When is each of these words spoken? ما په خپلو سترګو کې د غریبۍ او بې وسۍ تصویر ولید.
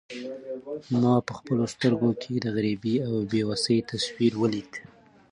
ما 1.01 1.15
په 1.27 1.31
خپلو 1.39 1.63
سترګو 1.73 2.09
کې 2.21 2.33
د 2.39 2.45
غریبۍ 2.55 2.95
او 3.07 3.13
بې 3.31 3.41
وسۍ 3.49 3.77
تصویر 3.91 4.33
ولید. 4.41 4.71